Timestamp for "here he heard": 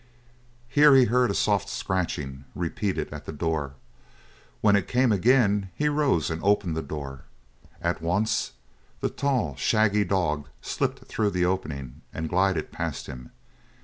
0.67-1.29